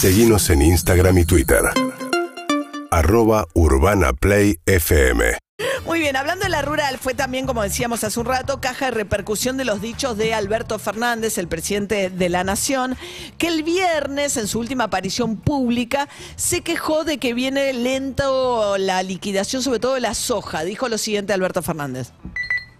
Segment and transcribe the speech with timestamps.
[0.00, 1.58] Seguimos en Instagram y Twitter.
[2.92, 5.36] Arroba Urbana Play FM.
[5.86, 8.90] Muy bien, hablando de la rural, fue también, como decíamos hace un rato, caja de
[8.92, 12.96] repercusión de los dichos de Alberto Fernández, el presidente de la Nación,
[13.38, 19.02] que el viernes, en su última aparición pública, se quejó de que viene lento la
[19.02, 20.62] liquidación, sobre todo de la soja.
[20.62, 22.12] Dijo lo siguiente Alberto Fernández.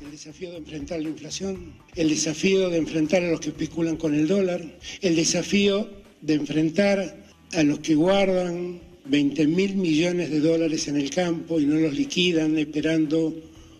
[0.00, 4.14] El desafío de enfrentar la inflación, el desafío de enfrentar a los que especulan con
[4.14, 4.62] el dólar,
[5.00, 7.16] el desafío de enfrentar
[7.52, 11.94] a los que guardan 20 mil millones de dólares en el campo y no los
[11.94, 13.34] liquidan esperando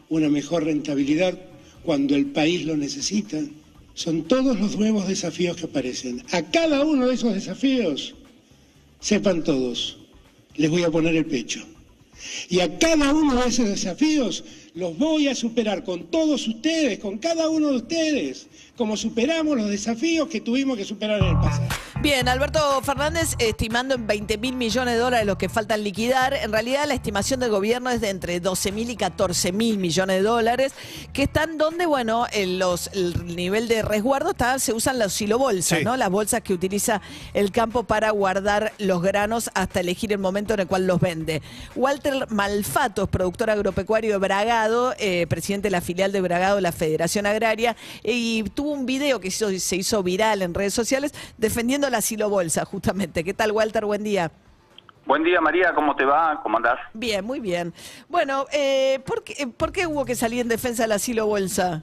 [0.09, 1.39] una mejor rentabilidad
[1.85, 3.39] cuando el país lo necesita.
[3.95, 6.23] Son todos los nuevos desafíos que aparecen.
[6.33, 8.15] A cada uno de esos desafíos,
[8.99, 9.99] sepan todos,
[10.57, 11.65] les voy a poner el pecho.
[12.49, 17.19] Y a cada uno de esos desafíos los voy a superar con todos ustedes, con
[17.19, 21.69] cada uno de ustedes, como superamos los desafíos que tuvimos que superar en el pasado.
[22.03, 26.33] Bien, Alberto Fernández estimando en 20 mil millones de dólares los que faltan liquidar.
[26.33, 30.17] En realidad la estimación del gobierno es de entre 12 mil y 14 mil millones
[30.17, 30.73] de dólares,
[31.13, 35.83] que están donde, bueno, en los, el nivel de resguardo está, se usan las silobolsas,
[35.83, 35.95] ¿no?
[35.99, 37.03] Las bolsas que utiliza
[37.35, 41.43] el campo para guardar los granos hasta elegir el momento en el cual los vende.
[41.77, 46.73] Walter Malfato es productor agropecuario de Bragado, eh, presidente de la filial de Bragado, la
[46.73, 51.90] Federación Agraria, y tuvo un video que hizo, se hizo viral en redes sociales defendiendo
[51.91, 53.25] la silobolsa, justamente.
[53.25, 53.85] ¿Qué tal, Walter?
[53.85, 54.31] Buen día.
[55.07, 55.75] Buen día, María.
[55.75, 56.41] ¿Cómo te va?
[56.43, 56.79] ¿Cómo andás?
[56.95, 57.73] Bien, muy bien.
[58.09, 61.83] Bueno, eh, ¿por, qué, ¿por qué hubo que salir en defensa de la silobolsa?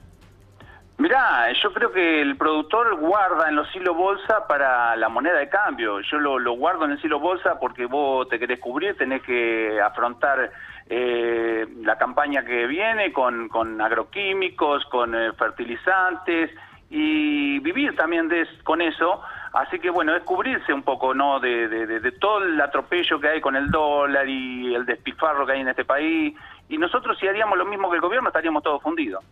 [0.98, 5.48] Mirá, yo creo que el productor guarda en los silo bolsa para la moneda de
[5.48, 6.00] cambio.
[6.00, 9.80] Yo lo, lo guardo en el silo bolsa porque vos te querés cubrir, tenés que
[9.80, 10.50] afrontar
[10.90, 16.50] eh, la campaña que viene con, con agroquímicos, con eh, fertilizantes
[16.90, 19.20] y vivir también de, con eso.
[19.58, 21.40] Así que bueno, es cubrirse un poco, ¿no?
[21.40, 25.62] De, de, todo el atropello que hay con el dólar y el despilfarro que hay
[25.62, 26.32] en este país.
[26.68, 29.24] Y nosotros si haríamos lo mismo que el gobierno estaríamos todos fundidos.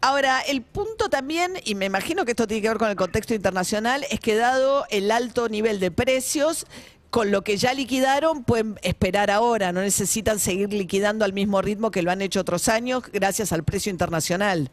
[0.00, 3.34] Ahora, el punto también, y me imagino que esto tiene que ver con el contexto
[3.34, 6.66] internacional, es que dado el alto nivel de precios,
[7.10, 11.90] con lo que ya liquidaron, pueden esperar ahora, no necesitan seguir liquidando al mismo ritmo
[11.90, 14.70] que lo han hecho otros años gracias al precio internacional.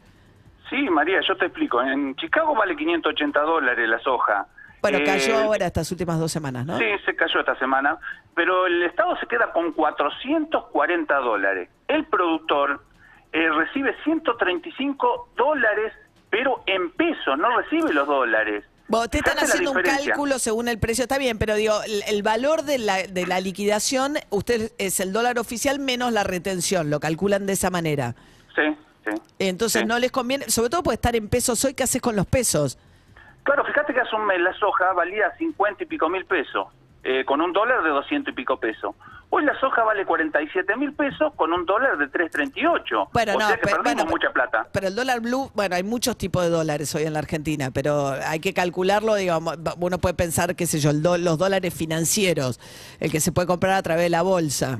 [0.72, 1.82] Sí, María, yo te explico.
[1.82, 4.46] En Chicago vale 580 dólares la soja.
[4.80, 6.78] Bueno, cayó Eh, ahora estas últimas dos semanas, ¿no?
[6.78, 7.98] Sí, se cayó esta semana,
[8.34, 11.68] pero el Estado se queda con 440 dólares.
[11.88, 12.82] El productor
[13.32, 15.92] eh, recibe 135 dólares,
[16.30, 18.64] pero en pesos, no recibe los dólares.
[18.88, 22.22] Bueno, te están haciendo un cálculo según el precio, está bien, pero digo, el, el
[22.22, 26.98] valor de la, de la liquidación, usted es el dólar oficial menos la retención, lo
[26.98, 28.14] calculan de esa manera.
[29.04, 29.10] Sí.
[29.40, 29.86] Entonces Sí.
[29.86, 32.78] no les conviene, sobre todo puede estar en pesos hoy, ¿qué haces con los pesos?
[33.42, 36.68] Claro, fíjate que hace un mes la soja valía 50 y pico mil pesos,
[37.02, 38.94] eh, con un dólar de 200 y pico pesos.
[39.34, 43.08] Hoy la soja vale 47 mil pesos con un dólar de 3.38.
[43.14, 44.68] Bueno, o no, sea que pero- bueno, mucha plata.
[44.72, 48.08] Pero el dólar blue, bueno, hay muchos tipos de dólares hoy en la Argentina, pero
[48.08, 52.60] hay que calcularlo, digamos, uno puede pensar, qué sé yo, el do- los dólares financieros,
[53.00, 54.78] el que se puede comprar a través de la bolsa.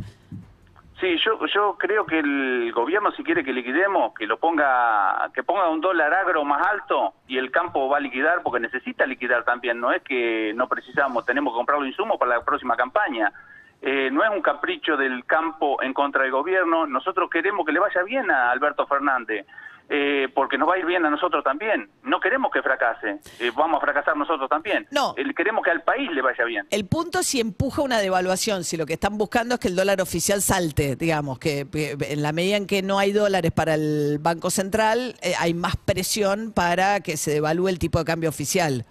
[1.02, 5.42] Sí, yo, yo creo que el gobierno si quiere que liquidemos, que lo ponga, que
[5.42, 9.42] ponga un dólar agro más alto y el campo va a liquidar porque necesita liquidar
[9.42, 9.80] también.
[9.80, 13.32] No es que no precisamos, tenemos que comprar los insumos para la próxima campaña.
[13.80, 16.86] Eh, no es un capricho del campo en contra del gobierno.
[16.86, 19.44] Nosotros queremos que le vaya bien a Alberto Fernández.
[19.88, 21.90] Eh, porque nos va a ir bien a nosotros también.
[22.02, 24.86] No queremos que fracase, eh, vamos a fracasar nosotros también.
[24.90, 25.14] No.
[25.16, 26.66] Eh, queremos que al país le vaya bien.
[26.70, 29.76] El punto es si empuja una devaluación, si lo que están buscando es que el
[29.76, 33.74] dólar oficial salte, digamos, que que en la medida en que no hay dólares para
[33.74, 38.28] el Banco Central, eh, hay más presión para que se devalúe el tipo de cambio
[38.28, 38.84] oficial.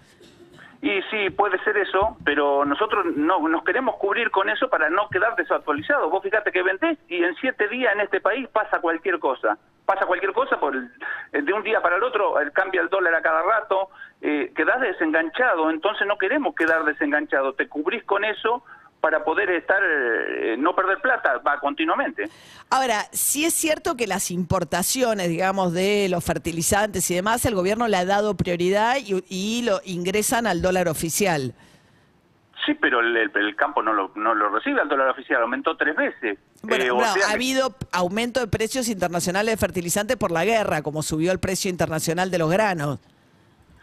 [0.80, 5.08] Y sí, puede ser eso, pero nosotros no nos queremos cubrir con eso para no
[5.10, 6.10] quedar desactualizados.
[6.10, 9.58] Vos fíjate que vendés y en siete días en este país pasa cualquier cosa.
[9.84, 13.14] Pasa cualquier cosa por el- de un día para el otro, el- cambia el dólar
[13.16, 13.88] a cada rato,
[14.20, 17.56] eh, quedás desenganchado, entonces no queremos quedar desenganchados.
[17.56, 18.62] Te cubrís con eso
[19.00, 22.28] para poder estar, eh, no perder plata, va continuamente.
[22.70, 27.88] Ahora, sí es cierto que las importaciones, digamos, de los fertilizantes y demás, el gobierno
[27.88, 31.52] le ha dado prioridad y, y lo ingresan al dólar oficial.
[32.64, 35.96] Sí, pero el- el campo no lo, no lo recibe al dólar oficial, aumentó tres
[35.96, 36.38] veces.
[36.62, 40.44] Bueno, Eh, o no, sea ha habido aumento de precios internacionales de fertilizantes por la
[40.44, 42.98] guerra, como subió el precio internacional de los granos.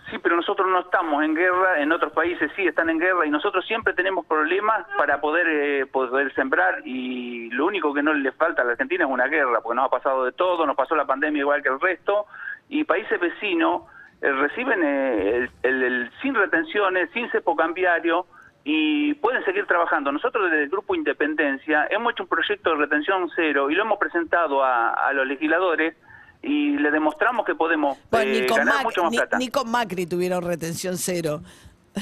[0.09, 3.29] Sí, pero nosotros no estamos en guerra, en otros países sí están en guerra y
[3.29, 8.31] nosotros siempre tenemos problemas para poder eh, poder sembrar y lo único que no le
[8.31, 10.95] falta a la Argentina es una guerra, porque nos ha pasado de todo, nos pasó
[10.95, 12.25] la pandemia igual que el resto
[12.69, 13.83] y países vecinos
[14.21, 18.25] eh, reciben eh, el, el- el- sin retenciones, sin cepo cambiario
[18.63, 20.11] y pueden seguir trabajando.
[20.11, 23.97] Nosotros desde el Grupo Independencia hemos hecho un proyecto de retención cero y lo hemos
[23.99, 25.95] presentado a, a los legisladores
[26.41, 29.37] y le demostramos que podemos Bueno, eh, ganar Mac- mucho más ni- plata.
[29.37, 31.41] ni con Macri tuvieron retención cero.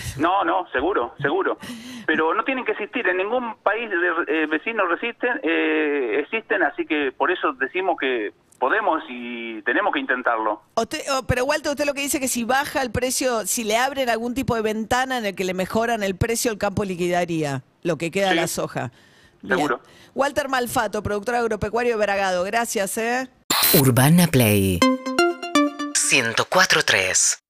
[0.18, 1.58] No, no, seguro, seguro.
[2.06, 3.08] Pero no tienen que existir.
[3.08, 8.32] En ningún país de- eh, vecino resisten, eh, existen, así que por eso decimos que
[8.60, 10.62] podemos y tenemos que intentarlo.
[10.76, 13.78] Usted- oh, pero Walter, usted lo que dice que si baja el precio, si le
[13.78, 17.62] abren algún tipo de ventana en el que le mejoran el precio, el campo liquidaría
[17.84, 18.40] lo que queda de Sí.
[18.42, 18.92] la soja.
[19.44, 19.56] Bien.
[19.58, 19.80] Seguro.
[20.16, 22.44] Walter Malfato, productor agropecuario de Bragado.
[22.44, 23.30] Gracias, ¿eh?
[23.80, 24.80] Urbana Play
[25.94, 27.44] 104.3